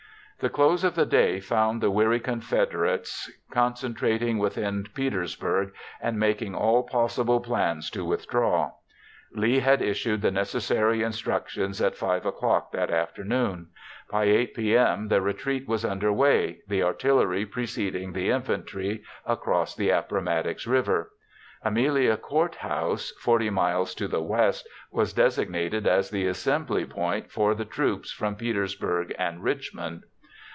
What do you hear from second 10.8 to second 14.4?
instructions at 5 o'clock that afternoon. By